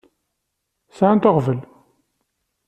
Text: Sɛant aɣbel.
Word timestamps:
Sɛant 0.97 1.29
aɣbel. 1.29 1.59